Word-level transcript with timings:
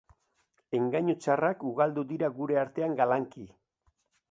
Engainu 0.77 1.15
txarrak 1.25 1.61
ugaldu 1.73 2.05
dira 2.13 2.31
gure 2.41 2.59
artean 2.65 2.99
galanki. 3.03 3.49